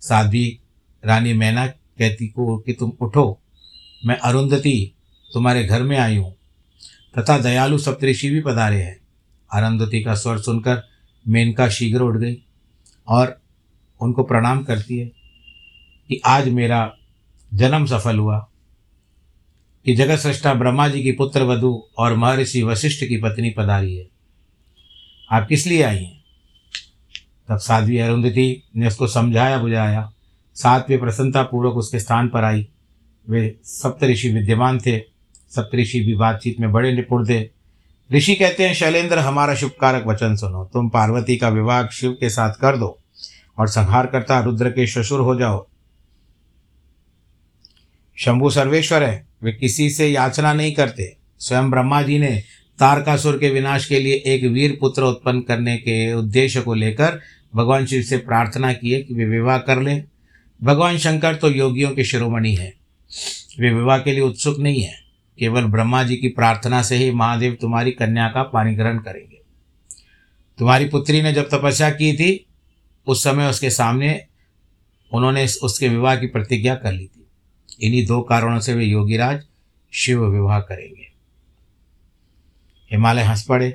साध्वी, 0.00 0.60
रानी 1.04 1.32
मैना 1.32 1.66
कहती 1.66 2.26
को 2.26 2.58
कि 2.58 2.72
तुम 2.72 2.92
उठो, 3.00 3.40
मैं 4.06 4.18
अरुंधति 4.18 4.92
तुम्हारे 5.34 5.64
घर 5.64 5.82
में 5.82 5.98
आई 5.98 6.16
हूँ। 6.16 6.36
तथा 7.18 7.38
दयालु 7.38 7.78
सप्तऋषि 7.78 8.30
भी 8.30 8.40
पधारे 8.40 8.82
हैं। 8.82 9.00
अरुंधति 9.52 10.02
का 10.02 10.14
स्वर 10.14 10.38
सुनकर 10.38 10.88
मेनका 11.28 11.68
शीघ्र 11.68 12.02
उठ 12.02 12.16
गई 12.16 12.42
और 13.08 13.40
उनको 14.00 14.22
प्रणाम 14.22 14.64
करती 14.64 14.98
है 14.98 15.06
कि 16.08 16.20
आज 16.26 16.48
मेरा 16.48 16.96
जन्म 17.54 17.86
सफल 17.86 18.18
हुआ। 18.18 18.48
कि 19.84 19.94
जगत 19.94 20.18
सृष्टा 20.18 20.54
ब्रह्मा 20.54 20.88
जी 20.88 21.02
की 21.02 21.12
पुत्र 21.12 21.42
वधु 21.42 21.82
और 21.98 22.14
महर्षि 22.14 22.62
वशिष्ठ 22.62 23.04
की 23.04 23.16
पत्नी 23.16 23.50
पधारी 23.50 23.96
है। 23.96 24.08
आप 25.30 25.48
किस 25.48 25.66
लिए 25.66 25.82
आई 25.82 26.04
हैं? 26.04 26.24
तब 27.48 27.56
साध्वी 27.56 27.98
अरुंधति 27.98 28.62
ने 28.76 28.86
उसको 28.86 29.06
समझाया 29.06 29.58
बुझाया। 29.58 30.12
साथ 30.54 30.80
वे 30.88 30.96
प्रसन्नतापूर्वक 30.96 31.74
उसके 31.74 31.98
स्थान 31.98 32.28
पर 32.28 32.44
आई। 32.44 32.68
वे 33.30 33.60
सप्तऋषि 33.64 34.30
विद्यमान 34.30 34.78
थे। 34.78 34.98
सप्तऋषि 35.50 36.00
भी 36.00 36.14
बातचीत 36.14 36.60
में 36.60 36.72
बड़े 36.72 36.92
निपुण 36.92 37.28
थे। 37.28 37.48
ऋषि 38.12 38.34
कहते 38.34 38.66
हैं, 38.66 38.74
शैलेंद्र, 38.74 39.18
हमारा 39.18 39.54
शुभकारक 39.54 40.06
वचन 40.06 40.36
सुनो। 40.36 40.64
तुम 40.64 40.88
पार्वती 40.88 41.36
का 41.36 41.48
विवाह 41.48 41.86
शिव 41.86 42.12
के 42.12 42.30
साथ 42.30 42.54
कर 42.54 42.76
दो 42.76 42.98
और 43.58 43.68
संहार 43.68 44.06
करता 44.06 44.40
रुद्र 44.40 44.70
के 44.70 44.86
ससुर 44.86 45.20
हो 45.20 45.36
जाओ। 45.36 45.66
शंभु 48.16 48.50
सर्वेश्वर 48.50 49.02
है। 49.02 49.31
वे 49.44 49.52
किसी 49.52 49.90
से 49.90 50.08
याचना 50.08 50.52
नहीं 50.52 50.72
करते। 50.72 51.16
स्वयं 51.38 51.70
ब्रह्मा 51.70 52.02
जी 52.02 52.18
ने 52.18 52.42
तारकासुर 52.78 53.38
के 53.38 53.50
विनाश 53.50 53.86
के 53.86 54.00
लिए 54.00 54.22
एक 54.26 54.44
वीर 54.44 54.76
पुत्र 54.80 55.02
उत्पन्न 55.02 55.40
करने 55.40 55.76
के 55.76 56.12
उद्देश्य 56.12 56.60
को 56.60 56.74
लेकर 56.74 57.20
भगवान 57.54 57.86
शिव 57.86 58.02
से 58.02 58.16
प्रार्थना 58.16 58.72
की 58.72 58.90
है 58.90 59.02
कि 59.02 59.14
वे 59.14 59.24
विवाह 59.24 59.58
कर 59.58 59.82
लें। 59.82 60.04
भगवान 60.62 60.98
शंकर 60.98 61.34
तो 61.34 61.50
योगियों 61.50 61.90
के 61.90 62.04
शिरोमणि 62.04 62.54
हैं। 62.54 62.72
वे 63.60 63.70
विवाह 63.70 63.98
के 63.98 64.12
लिए 64.12 64.20
उत्सुक 64.20 64.58
नहीं 64.58 64.82
है। 64.82 64.94
केवल 65.38 65.64
ब्रह्मा 65.64 66.02
जी 66.02 66.16
की 66.16 66.28
प्रार्थना 66.28 66.82
से 66.82 66.96
ही 66.96 67.10
महादेव 67.10 67.58
तुम्हारी 67.60 67.90
कन्या 67.90 68.28
का 68.28 68.42
पानी 68.42 68.74
ग्रहण 68.74 68.98
करेंगे। 68.98 69.38
तुम्हारी 70.58 70.84
पुत्री 70.84 71.22
ने 71.22 71.32
जब 71.32 71.48
तपस्या 71.48 71.90
की 71.90 72.12
थी, 72.12 72.46
उस 73.06 73.24
समय 73.24 73.46
उसके 73.46 73.70
सामने 73.70 74.24
उन्होंने 75.12 75.46
उसके 75.62 75.88
विवाह 75.88 76.16
की 76.16 76.26
प्रतिज्ञा 76.26 76.74
कर 76.74 76.92
ली 76.92 77.06
थी। 77.06 77.21
इन्हीं 77.82 78.06
दो 78.06 78.20
कारणों 78.20 78.60
से 78.60 78.74
वे 78.74 78.84
योगीराज 78.84 79.42
शिव 79.92 80.26
विवाह 80.26 80.60
करेंगे। 80.60 81.12
हिमालय 82.92 83.22
हंस 83.22 83.42
पड़े। 83.42 83.70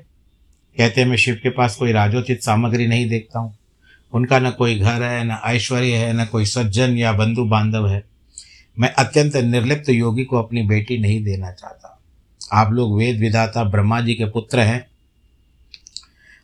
कहते 0.78 1.06
मैं 1.06 1.18
शिव 1.18 1.36
के 1.36 1.50
पास 1.50 1.76
कोई 1.76 1.92
राजोचित 1.92 2.44
सामग्री 2.44 2.88
नहीं 2.88 3.10
देखता 3.10 3.40
हूँ। 3.40 3.58
उनका 4.14 4.40
न 4.40 4.52
कोई 4.52 4.80
घर 4.80 5.04
है, 5.04 5.24
न 5.24 5.42
ऐश्वर्य 5.46 5.96
है, 5.96 6.22
न 6.22 6.26
कोई 6.26 6.46
सज्जन 6.46 6.98
या 6.98 7.14
बंधु 7.14 7.46
बांधव 7.46 7.88
है। 7.88 8.04
मैं 8.80 8.94
अत्यंत 8.94 9.36
निर्लिप्त 9.36 9.90
योगी 9.90 10.24
को 10.24 10.38
अपनी 10.38 10.64
बेटी 10.64 10.98
नहीं 10.98 11.24
देना 11.24 11.52
चाहता। 11.52 12.02
आप 12.54 12.72
लोग 12.72 12.98
वेद 12.98 13.20
विधाता 13.20 13.64
ब्रह्मा 13.64 14.02
जी 14.02 14.14
के 14.14 14.26
पुत्र 14.26 14.60
हैं। 14.60 14.88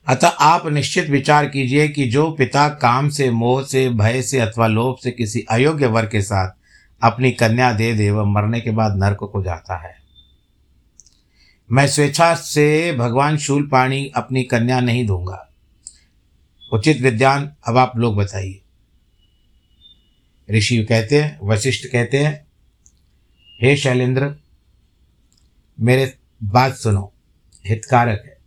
अतः 0.08 0.28
आप 0.28 0.68
निश्चित 0.68 1.10
विचार 1.10 1.50
कीजिए 1.50 1.88
कि 1.88 2.10
जो 2.10 2.32
पिता 2.32 2.70
काम 2.70 3.10
से, 3.10 3.32
मोह 3.32 3.64
से, 3.64 3.90
भय 3.90 4.22
से 4.22 4.40
अथवा 4.40 4.68
लोभ 4.68 4.98
से 5.04 5.12
किसी 5.12 5.42
अयोग्य 5.42 5.88
वर 5.88 6.06
के 6.06 6.22
साथ 6.22 6.63
अपनी 7.04 7.32
कन्या 7.32 7.74
दे 7.74 7.94
दे, 7.94 8.12
वह 8.12 8.24
मरने 8.24 8.62
के 8.62 8.72
बाद 8.72 8.98
नरक 8.98 9.18
को 9.18 9.44
जाता 9.44 9.88
है। 9.88 9.96
मैं 11.72 11.88
स्वेच्छा 11.88 12.36
से 12.36 12.96
भगवान 12.98 13.38
शूल 13.38 13.68
पाणी 13.68 14.12
अपनी 14.16 14.44
कन्या 14.44 14.80
नहीं 14.80 15.08
दूँगा। 15.08 15.50
उचित 16.74 17.02
विद्यान 17.02 17.54
अब 17.68 17.78
आप 17.78 17.98
लोग 17.98 18.16
बताइए। 18.16 18.62
ऋषि 20.52 20.84
कहते 20.84 21.22
हैं, 21.22 21.40
वशिष्ठ 21.44 21.88
कहते 21.88 22.20
हैं, 22.20 22.48
हे 23.62 23.78
शैलेंद्र, 23.78 24.36
मेरे 25.80 26.18
बात 26.44 26.76
सुनो। 26.76 27.14
हितकारक 27.66 28.24
है। 28.26 28.38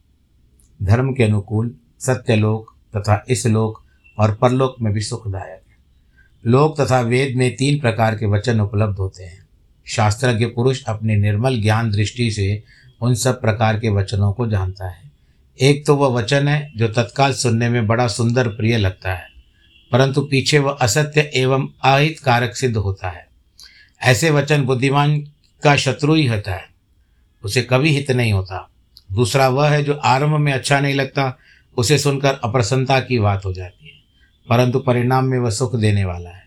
धर्म 0.82 1.14
के 1.14 1.24
अनुकूल 1.24 1.76
सत्यलोक 2.00 2.76
तथा 2.96 3.24
इस 3.28 3.46
लोक 3.46 3.84
और 4.18 4.34
परलोक 4.34 4.76
में 4.80 4.92
भी 4.92 5.00
सुखदायक। 5.00 5.65
लोक 6.46 6.80
तथा 6.80 7.00
वेद 7.00 7.36
में 7.36 7.54
तीन 7.56 7.78
प्रकार 7.80 8.14
के 8.14 8.26
वचन 8.26 8.60
उपलब्ध 8.60 8.98
होते 8.98 9.24
हैं। 9.24 9.44
शास्त्रज्ञ 9.86 10.46
पुरुष 10.46 10.82
अपने 10.84 11.16
निर्मल 11.16 11.60
ज्ञान 11.62 11.90
दृष्टि 11.90 12.30
से 12.30 12.62
उन 13.00 13.14
सब 13.14 13.40
प्रकार 13.40 13.78
के 13.80 13.88
वचनों 13.88 14.32
को 14.32 14.46
जानता 14.46 14.88
है। 14.88 15.10
एक 15.58 15.84
तो 15.86 15.96
वह 15.96 16.14
वचन 16.14 16.48
है 16.48 16.70
जो 16.76 16.88
तत्काल 16.88 17.32
सुनने 17.32 17.68
में 17.68 17.86
बड़ा 17.86 18.06
सुंदर 18.08 18.48
प्रिय 18.48 18.76
लगता 18.76 19.14
है, 19.14 19.26
परंतु 19.92 20.20
पीछे 20.20 20.58
वह 20.58 20.78
असत्य 20.80 21.30
एवं 21.34 21.68
अहित 21.84 22.20
कारक 22.20 22.56
सिद्ध 22.56 22.76
होता 22.76 23.10
है। 23.10 23.26
ऐसे 24.00 24.30
वचन 24.30 24.64
बुद्धिमान 24.64 25.18
का 25.62 25.76
शत्रु 25.76 26.14
ही 26.14 26.26
होता 26.26 26.54
है, 26.54 26.64
उसे 27.44 27.62
कभी 27.62 27.94
हित 27.96 28.10
नहीं 28.10 28.32
होता। 28.32 28.68
दूसरा 29.12 29.48
वह 29.48 29.68
है 29.68 29.82
जो 29.84 29.94
आरंभ 29.94 30.38
में 30.38 30.52
अच्छा 30.52 30.80
नहीं 30.80 30.94
लगता, 30.94 31.36
उसे 31.76 31.98
सुनकर 31.98 32.40
अप्रसन्नता 32.44 33.00
की 33.00 33.18
बात 33.18 33.44
हो 33.44 33.52
जाती 33.52 33.86
है। 33.86 33.95
परंतु 34.48 34.78
परिणाम 34.78 35.24
में 35.24 35.38
वह 35.38 35.50
सुख 35.50 35.76
देने 35.76 36.04
वाला 36.04 36.30
है। 36.30 36.46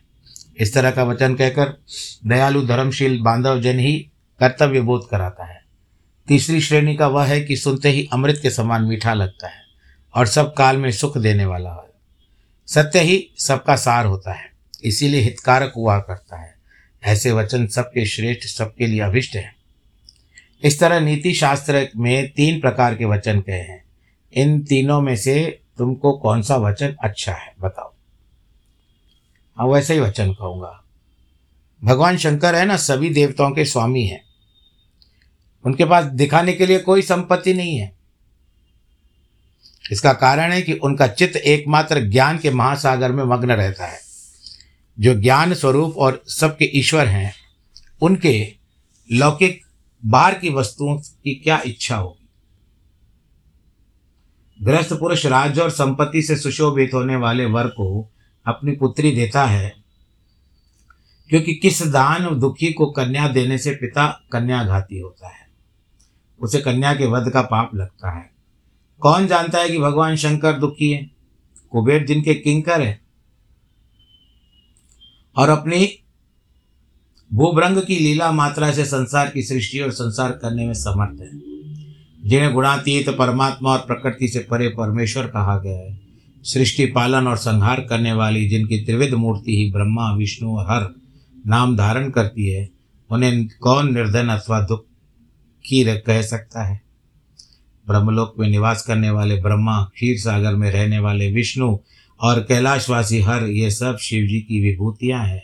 इस 0.57 0.73
तरह 0.73 0.91
का 0.91 1.03
वचन 1.03 1.35
कहकर 1.35 1.73
दयालु, 2.25 2.67
धर्मशील 2.67 3.19
बांधव 3.21 3.61
जन 3.61 3.79
ही 3.79 4.09
कर्तव्य 4.39 4.81
बोध 4.81 5.09
कराता 5.09 5.45
है। 5.45 5.61
तीसरी 6.27 6.61
श्रेणी 6.61 6.95
का 6.95 7.07
वह 7.07 7.25
है 7.25 7.41
कि 7.41 7.55
सुनते 7.55 7.89
ही 7.89 8.09
अमृत 8.13 8.39
के 8.41 8.49
समान 8.49 8.83
मीठा 8.83 9.13
लगता 9.13 9.47
है 9.47 9.61
और 10.13 10.27
सब 10.27 10.53
काल 10.53 10.77
में 10.77 10.91
सुख 10.91 11.17
देने 11.17 11.45
वाला 11.45 11.69
है। 11.69 11.89
सत्य 12.67 12.99
ही 12.99 13.29
सबका 13.37 13.75
सार 13.75 14.05
होता 14.05 14.33
है, 14.33 14.51
इसीलिए 14.83 15.21
हितकारक 15.21 15.73
हुआ 15.75 15.99
करता 15.99 16.41
है। 16.41 16.55
ऐसे 17.03 17.31
वचन 17.31 17.67
सबके 17.67 18.05
श्रेष्ठ, 18.05 18.41
सबके 18.41 18.87
लिए 18.87 18.99
अभिष्ट 18.99 19.35
है। 19.35 19.55
इस 20.63 20.79
तरह 20.79 20.99
नीति 20.99 21.33
शास्त्र 21.33 21.87
में 21.97 22.31
तीन 22.31 22.59
प्रकार 22.61 22.95
के 22.95 23.05
वचन 23.05 23.39
कहे 23.39 23.55
हैं। 23.55 23.83
इन 24.33 24.61
तीनों 24.61 25.01
में 25.01 25.15
से 25.15 25.59
तुमको 25.77 26.13
कौन 26.13 26.41
सा 26.41 26.55
वचन 26.55 26.95
अच्छा 27.03 27.33
है, 27.33 27.53
बताओ। 27.61 27.88
हाँ 29.59 29.67
वैसे 29.67 29.93
ही 29.93 29.99
वचन 29.99 30.33
कहूँगा। 30.33 30.83
भगवान 31.83 32.17
शंकर 32.17 32.55
है 32.55 32.65
ना, 32.65 32.77
सभी 32.77 33.09
देवताओं 33.09 33.51
के 33.51 33.65
स्वामी 33.65 34.03
हैं। 34.03 34.23
उनके 35.65 35.85
पास 35.85 36.05
दिखाने 36.05 36.53
के 36.53 36.65
लिए 36.65 36.79
कोई 36.79 37.01
संपत्ति 37.01 37.53
नहीं 37.53 37.77
है। 37.77 37.95
इसका 39.91 40.13
कारण 40.13 40.51
है 40.51 40.61
कि 40.61 40.73
उनका 40.73 41.07
चित्त 41.07 41.35
एकमात्र 41.35 42.01
ज्ञान 42.01 42.37
के 42.37 42.51
महासागर 42.51 43.11
में 43.11 43.23
मग्न 43.23 43.51
रहता 43.51 43.85
है। 43.85 43.99
जो 44.99 45.15
ज्ञान 45.15 45.53
स्वरूप 45.53 45.97
और 45.97 46.23
सबके 46.27 46.65
ईश्वर 46.65 47.07
हैं, 47.07 47.33
उनके 48.01 48.53
लौकिक 49.11 49.61
बाहर 50.05 50.33
की 50.33 50.49
वस्तुओं 50.49 50.97
की 50.97 51.35
क्या 51.35 51.61
इच्छा 51.65 51.97
होगी? 51.97 52.29
गृहस्थ 54.65 54.93
पुरुष, 54.93 55.25
राज्य 55.25 55.61
और 55.61 55.69
संपत्ति 55.69 56.21
से 56.21 56.35
सुशोभित 56.35 56.93
होने 56.93 57.15
वाले 57.15 57.45
वर 57.45 57.67
को 57.67 58.11
अपनी 58.49 58.71
पुत्री 58.71 59.11
देता 59.11 59.45
है, 59.45 59.73
क्योंकि 61.29 61.53
किस 61.53 61.81
दान 61.87 62.39
दुखी 62.39 62.73
को 62.73 62.85
कन्या 62.85 63.27
देने 63.27 63.57
से 63.57 63.71
पिता 63.71 64.07
कन्या 64.31 64.63
घाती 64.63 64.99
होता 64.99 65.27
है? 65.27 65.47
उसे 66.39 66.61
कन्या 66.61 66.93
के 66.93 67.05
वध 67.05 67.29
का 67.29 67.41
पाप 67.41 67.75
लगता 67.75 68.17
है। 68.17 68.29
कौन 68.99 69.27
जानता 69.27 69.57
है 69.57 69.69
कि 69.69 69.77
भगवान 69.77 70.15
शंकर 70.15 70.53
दुखी 70.53 70.91
है? 70.91 71.11
कुबेर 71.71 72.05
जिनके 72.05 72.33
किंकर 72.33 72.81
है। 72.81 73.01
और 75.35 75.49
अपनी 75.49 75.99
भूभ्रंग 77.33 77.77
की 77.77 77.95
लीला 77.95 78.31
मात्रा 78.31 78.71
से 78.71 78.85
संसार 78.85 79.29
की 79.29 79.43
सृष्टि 79.43 79.79
और 79.79 79.91
संसार 79.91 80.31
करने 80.31 80.65
में 80.65 80.73
समर्थ 80.73 81.21
है, 81.21 81.31
जिन्हें 82.29 82.53
गुणातीत 82.53 83.09
परमात्मा 83.09 83.69
और 83.69 83.79
प्रकृति 83.79 84.27
से 84.27 84.39
परे 84.39 84.69
परमेश्वर 84.69 85.27
कहा 85.27 85.59
गया 85.59 85.77
है। 85.77 86.08
सृष्टि 86.43 86.85
पालन 86.85 87.27
और 87.27 87.37
संहार 87.37 87.81
करने 87.81 88.13
वाली 88.13 88.49
जिनकी 88.49 88.77
त्रिविध 88.77 89.13
मूर्ति 89.13 89.57
ही 89.57 89.71
ब्रह्मा, 89.71 90.13
विष्णु 90.13 90.55
हर 90.55 90.95
नाम 91.47 91.77
धारण 91.77 92.09
करती 92.09 92.51
है, 92.51 92.69
उन्हें 93.11 93.47
कौन 93.47 93.93
निर्धन 93.93 94.27
अथवा 94.27 94.61
दुख 94.61 94.85
की 95.65 95.83
कह 95.83 96.21
सकता 96.21 96.63
है? 96.63 96.81
ब्रह्मलोक 97.87 98.35
में 98.39 98.49
निवास 98.49 98.81
करने 98.81 99.09
वाले 99.09 99.41
ब्रह्मा, 99.41 99.83
क्षीर 99.83 100.17
सागर 100.17 100.55
में 100.55 100.71
रहने 100.71 100.99
वाले 100.99 101.31
विष्णु 101.31 101.77
और 102.21 102.39
कैलाशवासी 102.39 103.21
हर, 103.21 103.43
ये 103.43 103.71
सब 103.71 103.97
शिव 103.97 104.27
जी 104.27 104.39
की 104.39 104.59
विभूतियाँ 104.59 105.25
हैं। 105.25 105.43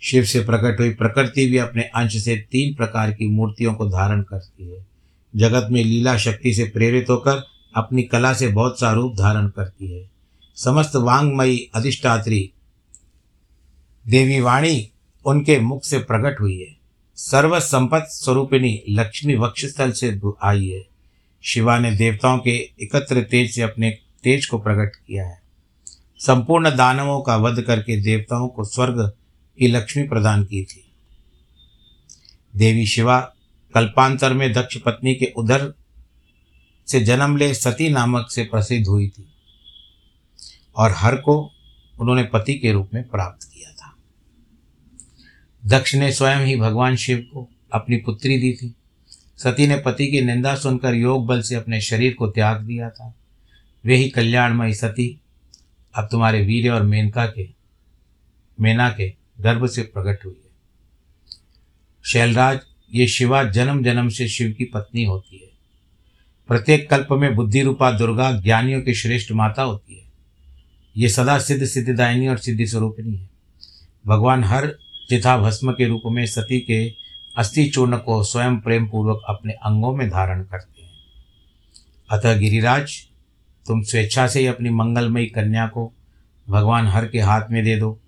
शिव 0.00 0.24
से 0.24 0.40
प्रकट 0.40 0.80
हुई 0.80 0.90
प्रकृति 0.90 1.46
भी 1.46 1.56
अपने 1.56 1.82
अंश 1.82 2.24
से 2.24 2.36
तीन 2.36 2.74
प्रकार 2.74 3.12
की 3.12 3.28
मूर्तियों 3.28 3.74
को 3.74 3.86
धारण 3.86 4.22
करती 4.22 4.68
है। 4.68 4.86
जगत 5.36 5.68
में 5.70 5.84
लीला 5.84 6.16
शक्ति 6.16 6.54
से 6.54 6.64
प्रेरित 6.64 7.06
होकर 7.10 7.57
अपनी 7.74 8.02
कला 8.02 8.32
से 8.34 8.48
बहुत 8.48 8.80
सा 8.80 8.92
रूप 8.92 9.14
धारण 9.18 9.48
करती 9.48 9.92
है। 9.92 10.10
समस्त 10.56 10.96
वांगमयी 10.96 11.70
अधिष्ठात्री 11.74 12.52
देवी 14.08 14.40
वाणी 14.40 14.90
उनके 15.24 15.60
मुख 15.60 15.84
से 15.84 15.98
प्रकट 15.98 16.40
हुई 16.40 16.58
है। 16.60 16.76
सर्व 17.16 17.60
संपत 17.60 18.06
स्वरूपिणी 18.10 18.82
लक्ष्मी 18.88 19.34
वक्षस्थल 19.34 19.92
से 19.92 20.20
आई 20.42 20.68
है। 20.68 20.86
शिवा 21.42 21.78
ने 21.78 21.96
देवताओं 21.96 22.38
के 22.38 22.50
एकत्र 22.50 23.22
तेज 23.22 23.54
से 23.54 23.62
अपने 23.62 23.90
तेज 24.24 24.46
को 24.46 24.58
प्रकट 24.58 24.96
किया 24.96 25.26
है। 25.26 25.42
संपूर्ण 26.18 26.76
दानवों 26.76 27.20
का 27.22 27.36
वध 27.36 27.62
करके 27.62 28.02
देवताओं 28.02 28.48
को 28.48 28.64
स्वर्ग 28.64 29.12
की 29.58 29.66
लक्ष्मी 29.66 30.02
प्रदान 30.02 30.44
की 30.44 30.64
थी। 30.64 30.92
देवी 32.56 32.86
शिवा 32.86 33.32
कल्पांतर 33.74 34.32
में 34.32 34.52
दक्ष 34.52 34.76
पत्नी 34.76 35.14
के 35.14 35.32
उधर 35.36 35.74
से 36.88 37.00
जन्म 37.00 37.36
ले 37.36 37.54
सती 37.54 37.88
नामक 37.88 38.30
से 38.30 38.44
प्रसिद्ध 38.44 38.86
हुई 38.86 39.08
थी। 39.08 39.28
और 40.76 40.92
हर 40.96 41.16
को 41.16 41.52
उन्होंने 42.00 42.24
पति 42.24 42.54
के 42.54 42.72
रूप 42.72 42.90
में 42.94 43.08
प्राप्त 43.08 43.48
किया 43.54 43.72
था। 43.72 43.96
दक्ष 45.66 45.94
ने 45.94 46.12
स्वयं 46.12 46.46
ही 46.46 46.56
भगवान 46.56 46.96
शिव 46.96 47.18
को 47.18 47.50
अपनी 47.72 47.96
पुत्री 47.96 48.38
दी 48.38 48.52
थी। 48.52 48.74
सती 49.36 49.66
ने 49.66 49.76
पति 49.76 50.06
की 50.06 50.20
निंदा 50.20 50.54
सुनकर 50.54 50.94
योग 50.94 51.26
बल 51.26 51.42
से 51.42 51.54
अपने 51.54 51.80
शरीर 51.80 52.14
को 52.14 52.26
त्याग 52.26 52.60
दिया 52.60 52.90
था। 52.90 53.14
वे 53.84 53.96
ही 53.96 54.10
कल्याणमयी 54.10 54.74
सती 54.74 55.20
अब 55.94 56.08
तुम्हारे 56.10 56.42
वीर 56.42 56.72
और 56.72 56.82
मेनका 56.82 57.26
के, 57.26 57.48
मेना 58.60 58.90
के 58.90 59.14
गर्भ 59.40 59.66
से 59.66 59.82
प्रकट 59.82 60.24
हुई 60.24 60.40
है। 60.44 60.50
शैलराज, 62.04 62.60
ये 62.94 63.06
शिवा 63.06 63.44
जन्म 63.44 63.84
जन्म 63.84 64.08
से 64.08 64.28
शिव 64.28 64.54
की 64.58 64.64
पत्नी 64.64 65.04
होती 65.04 65.38
है। 65.38 65.47
प्रत्येक 66.48 66.88
कल्प 66.90 67.08
में 67.12 67.34
बुद्धि 67.34 67.62
रूपा 67.62 67.90
दुर्गा 67.90 68.30
ज्ञानियों 68.32 68.80
की 68.82 68.94
श्रेष्ठ 68.94 69.32
माता 69.32 69.62
होती 69.62 69.96
है। 69.96 70.04
ये 70.96 71.08
सदा 71.08 71.38
सिद्ध 71.38 71.64
सिद्धिदायिनी 71.64 72.28
और 72.28 72.38
सिद्धि 72.38 72.66
स्वरूपिणी 72.66 73.16
है। 73.16 73.28
भगवान 74.06 74.44
हर 74.44 74.66
चिथा 75.08 75.36
भस्म 75.38 75.72
के 75.72 75.86
रूप 75.88 76.02
में 76.06 76.24
सती 76.26 76.60
के 76.60 76.88
अस्थि 77.36 77.68
चूर्ण 77.68 77.96
को 77.96 78.22
स्वयं 78.22 78.56
प्रेम 78.56 78.86
पूर्वक 78.88 79.22
अपने 79.28 79.52
अंगों 79.52 79.94
में 79.96 80.08
धारण 80.10 80.42
करते 80.42 80.82
हैं। 80.82 80.90
अतः 82.10 82.34
गिरिराज, 82.34 82.92
तुम 83.66 83.82
स्वेच्छा 83.82 84.26
से 84.26 84.40
ही 84.40 84.46
अपनी 84.46 84.70
मंगलमयी 84.70 85.26
कन्या 85.26 85.66
को 85.66 85.92
भगवान 86.48 86.86
हर 86.86 87.06
के 87.06 87.20
हाथ 87.20 87.50
में 87.50 87.64
दे 87.64 87.76
दो। 87.76 88.00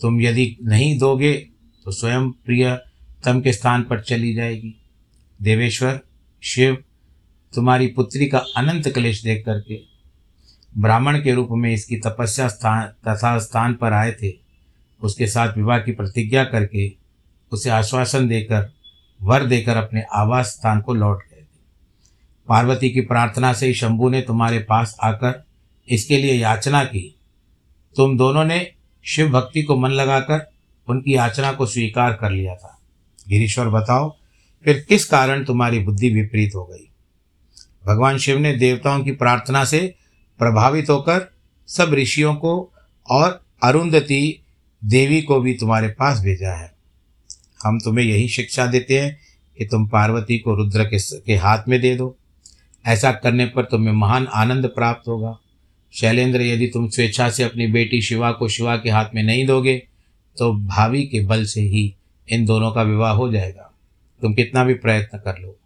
तुम 0.00 0.20
यदि 0.20 0.56
नहीं 0.62 0.98
दोगे 0.98 1.32
तो 1.84 1.90
स्वयं 1.90 2.30
प्रिय 2.30 2.78
तम 3.24 3.40
के 3.40 3.52
स्थान 3.52 3.82
पर 3.82 4.00
चली 4.00 4.34
जाएगी। 4.34 4.74
देवेश्वर, 5.42 6.00
शिव 6.42 6.84
तुम्हारी 7.54 7.86
पुत्री 7.86 8.26
का 8.26 8.38
अनंत 8.56 8.88
क्लेश 8.88 9.22
देख 9.22 9.44
करके 9.46 9.80
ब्राह्मण 10.78 11.22
के 11.22 11.32
रूप 11.32 11.48
में 11.50 11.72
इसकी 11.72 11.96
तपस्या 11.96 12.48
स्थान, 12.48 12.82
तथा 12.82 13.38
स्थान 13.38 13.74
पर 13.74 13.92
आए 13.92 14.12
थे। 14.12 14.32
उसके 15.02 15.26
साथ 15.26 15.56
विवाह 15.56 15.78
की 15.78 15.92
प्रतिज्ञा 15.92 16.44
करके 16.44 16.92
उसे 17.52 17.70
आश्वासन 17.70 18.28
देकर, 18.28 18.72
वर 19.22 19.44
देकर 19.44 19.76
अपने 19.76 20.02
आवास 20.12 20.46
स्थान 20.46 20.80
को 20.80 20.94
लौट 20.94 21.18
गए 21.18 21.40
थे। 21.40 21.46
पार्वती 22.48 22.90
की 22.90 23.00
प्रार्थना 23.00 23.52
से 23.52 23.66
ही 23.66 23.74
शंभु 23.74 24.08
ने 24.08 24.22
तुम्हारे 24.22 24.58
पास 24.58 24.96
आकर 25.02 25.44
इसके 25.88 26.16
लिए 26.16 26.34
याचना 26.34 26.84
की। 26.84 27.18
तुम 27.96 28.18
दोनों 28.18 28.44
ने 28.44 28.72
शिव 29.04 29.30
भक्ति 29.30 29.62
को 29.62 29.76
मन 29.76 29.90
लगाकर 29.90 30.50
उनकी 30.88 31.14
याचना 31.14 31.52
को 31.52 31.66
स्वीकार 31.66 32.12
कर 32.12 32.30
लिया 32.30 32.54
था। 32.54 32.80
गिरीश्वर, 33.28 33.68
बताओ, 33.68 34.16
फिर 34.64 34.86
किस 34.88 35.04
कारण 35.04 35.44
तुम्हारी 35.44 35.78
बुद्धि 35.78 36.08
विपरीत 36.10 36.54
हो 36.54 36.64
गई? 36.64 36.90
भगवान 37.86 38.18
शिव 38.18 38.38
ने 38.38 38.52
देवताओं 38.52 39.04
की 39.04 39.12
प्रार्थना 39.12 39.64
से 39.64 39.94
प्रभावित 40.38 40.90
होकर 40.90 41.32
सब 41.68 41.94
ऋषियों 41.94 42.34
को 42.34 42.72
और 43.10 43.40
अरुंधति 43.62 44.44
देवी 44.84 45.22
को 45.22 45.40
भी 45.40 45.54
तुम्हारे 45.54 45.88
पास 45.88 46.20
भेजा 46.20 46.52
है। 46.52 46.72
हम 47.64 47.78
तुम्हें 47.80 48.06
यही 48.06 48.28
शिक्षा 48.28 48.66
देते 48.66 49.00
हैं 49.00 49.18
कि 49.58 49.66
तुम 49.66 49.86
पार्वती 49.86 50.38
को 50.38 50.54
रुद्र 50.54 50.84
के, 50.84 51.20
के 51.20 51.36
हाथ 51.36 51.58
में 51.68 51.80
दे 51.80 51.94
दो। 51.96 52.16
ऐसा 52.86 53.12
करने 53.12 53.46
पर 53.46 53.64
तुम्हें 53.64 53.94
महान 53.94 54.26
आनंद 54.26 54.66
प्राप्त 54.66 55.08
होगा। 55.08 55.38
शैलेंद्र 55.92 56.42
यदि 56.42 56.66
तुम 56.66 56.88
स्वेच्छा 56.88 57.30
से 57.30 57.42
अपनी 57.42 57.66
बेटी 57.66 58.00
शिवा 58.02 58.32
को 58.32 58.48
शिवा 58.48 58.76
के 58.76 58.90
हाथ 58.90 59.04
में 59.14 59.22
नहीं 59.22 59.46
दोगे 59.46 59.76
तो 60.36 60.52
भावी 60.52 61.02
के 61.02 61.20
बल 61.20 61.44
से 61.44 61.60
ही 61.60 61.94
इन 62.28 62.44
दोनों 62.44 62.72
का 62.72 62.82
विवाह 62.82 63.12
हो 63.12 63.32
जाएगा। 63.32 63.70
तुम 64.22 64.34
कितना 64.34 64.64
भी 64.64 64.74
प्रयत्न 64.74 65.18
कर 65.18 65.38
लो। 65.38 65.56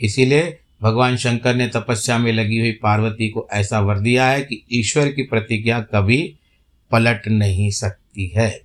इसीलिए 0.00 0.58
भगवान 0.82 1.16
शंकर 1.16 1.54
ने 1.54 1.68
तपस्या 1.68 2.18
में 2.18 2.32
लगी 2.32 2.58
हुई 2.58 2.72
पार्वती 2.72 3.28
को 3.28 3.48
ऐसा 3.52 3.80
वर 3.80 3.98
दिया 3.98 4.28
है 4.28 4.42
कि 4.42 4.64
ईश्वर 4.72 5.08
की 5.08 5.22
प्रतिज्ञा 5.22 5.80
कभी 5.80 6.36
पलट 6.90 7.28
नहीं 7.28 7.70
सकती 7.70 8.26
है। 8.26 8.60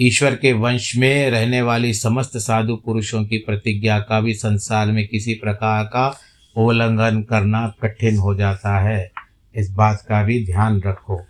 ईश्वर 0.00 0.36
के 0.36 0.52
वंश 0.52 0.96
में 0.96 1.30
रहने 1.30 1.62
वाली 1.62 1.94
समस्त 1.94 2.32
साधु 2.36 2.76
पुरुषों 2.76 3.24
की 3.24 3.38
प्रतिज्ञा 3.38 3.98
का 3.98 4.20
भी 4.20 4.34
संसार 4.34 4.86
में 4.86 5.08
किसी 5.08 5.34
प्रकार 5.34 5.84
का 5.84 6.18
उल्लंघन 6.56 7.22
करना 7.22 7.74
कठिन 7.82 8.16
हो 8.16 8.34
जाता 8.34 8.80
है। 8.80 9.10
इस 9.56 9.70
बात 9.70 10.02
का 10.08 10.22
भी 10.22 10.46
ध्यान 10.46 10.82
रखो। 10.86 11.20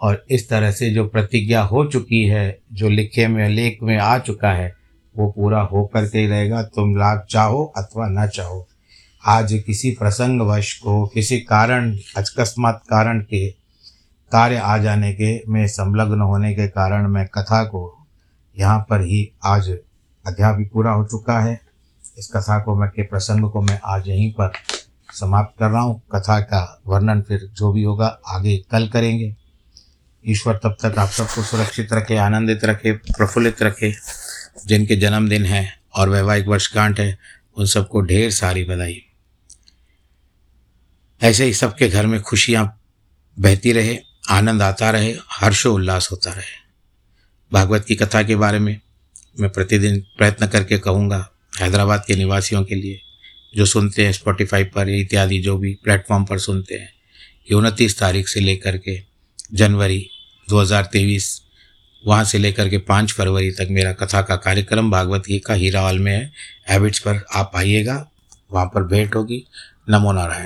और 0.00 0.24
इस 0.30 0.48
तरह 0.48 0.70
से 0.70 0.90
जो 0.90 1.08
प्रतिज्ञा 1.08 1.62
हो 1.62 1.86
चुकी 1.86 2.26
है, 2.26 2.58
जो 2.72 2.88
लिखे 2.88 3.28
में, 3.28 3.48
लेख 3.48 3.78
में 3.82 3.98
आ 3.98 4.18
चुका 4.18 4.52
है, 4.52 4.74
वो 5.16 5.30
पूरा 5.30 5.60
हो 5.60 5.86
करके 5.86 6.18
ही 6.18 6.26
रहेगा। 6.26 6.62
तुम 6.62 6.96
लाभ 6.96 7.26
चाहो 7.30 7.72
अथवा 7.76 8.08
न 8.08 8.28
चाहो। 8.28 8.68
आज 9.26 9.52
किसी 9.66 9.90
प्रसंगवश 9.90 10.72
को, 10.78 11.06
किसी 11.06 11.40
कारण, 11.40 11.98
अकस्मात 12.16 12.82
कारण 12.90 13.20
के 13.20 13.50
कार्य 14.32 14.56
आ 14.56 14.78
जाने 14.78 15.12
के, 15.12 15.42
में 15.48 15.66
संलग्न 15.66 16.20
होने 16.20 16.54
के 16.54 16.68
कारण 16.68 17.06
मैं 17.06 17.26
कथा 17.26 17.64
को 17.64 18.06
यहाँ 18.58 18.86
पर 18.90 19.00
ही 19.00 19.32
आज 19.44 19.70
अध्याय 20.26 20.54
भी 20.54 20.64
पूरा 20.64 20.92
हो 20.92 21.04
चुका 21.04 21.40
है। 21.40 21.60
इस 22.18 22.30
कथा 22.36 22.58
को 22.58 22.76
मैं, 22.76 22.88
के 22.88 23.02
प्रसंग 23.02 23.50
को 23.50 23.62
मैं 23.62 23.80
आज 23.84 24.08
यहीं 24.08 24.32
पर 24.32 24.52
समाप्त 25.14 25.58
कर 25.58 25.68
रहा 25.68 25.82
हूँ। 25.82 26.02
कथा 26.14 26.40
का 26.40 26.82
वर्णन 26.86 27.22
फिर 27.22 27.50
जो 27.52 27.72
भी 27.72 27.82
होगा, 27.82 28.06
आगे 28.26 28.56
कल 28.70 28.88
करेंगे। 28.88 29.36
ईश्वर 30.26 30.60
तब 30.62 30.76
तक 30.82 30.98
आप 30.98 31.08
सबको 31.08 31.42
सुरक्षित 31.42 31.92
रखे, 31.92 32.16
आनंदित 32.16 32.64
रखे, 32.64 32.92
प्रफुल्लित 32.92 33.62
रखे, 33.62 33.92
जिनके 34.66 34.96
जन्मदिन 34.96 35.44
है 35.44 35.74
और 35.94 36.08
वैवाहिक 36.08 36.48
वर्षगांठ 36.48 37.00
है, 37.00 37.18
उन 37.56 37.66
सबको 37.66 38.00
ढेर 38.00 38.30
सारी 38.30 38.64
बधाई। 38.64 39.02
ऐसे 41.22 41.44
ही 41.44 41.54
सबके 41.54 41.88
घर 41.88 42.06
में 42.06 42.20
खुशियाँ 42.20 42.80
बहती 43.38 43.72
रहे, 43.72 43.98
आनंद 44.30 44.62
आता 44.62 44.90
रहे 44.90 45.14
हर्षो 45.30 45.74
उल्लास 45.74 46.08
होता 46.12 46.30
रहे। 46.32 46.62
भागवत 47.52 47.84
की 47.84 47.94
कथा 47.94 48.22
के 48.22 48.36
बारे 48.36 48.58
में 48.58 48.80
मैं 49.40 49.50
प्रतिदिन 49.50 50.00
प्रयत्न 50.18 50.46
करके 50.46 50.78
कहूँगा, 50.78 51.30
हैदराबाद 51.60 52.04
के 52.06 52.16
निवासियों 52.16 52.64
के 52.64 52.74
लिए, 52.74 53.00
जो 53.56 53.66
सुनते 53.66 54.04
हैं 54.04 54.12
स्पॉटिफाई 54.12 54.64
पर 54.64 54.88
इत्यादि 54.88 55.38
जो 55.38 55.58
भी 55.58 55.78
प्लेटफॉर्म 55.84 56.24
पर 56.24 56.38
सुनते 56.38 56.74
हैं 56.74 56.92
कि 57.48 57.54
उनतीस 57.54 57.98
तारीख 57.98 58.28
से 58.28 58.40
लेकर 58.40 58.78
के 58.78 59.02
जनवरी 59.54 60.10
2023 60.50 61.42
वहाँ 62.06 62.24
से 62.24 62.38
लेकर 62.38 62.68
के 62.68 62.78
पाँच 62.78 63.12
फरवरी 63.12 63.50
तक 63.50 63.68
मेरा 63.70 63.92
कथा 63.92 64.22
का 64.22 64.36
कार्यक्रम 64.36 64.90
भागवत 64.90 65.22
गीता 65.26 65.54
हीरा 65.54 65.80
हॉल 65.80 65.98
में 65.98 66.12
है। 66.12 66.32
हैबिट्स 66.68 66.98
पर 66.98 67.26
आप 67.34 67.52
आइएगा, 67.56 68.10
वहाँ 68.52 68.66
पर 68.66 68.82
भेंट 68.82 69.14
होगी। 69.14 69.46
नमो 69.90 70.12
नारायण। 70.12 70.40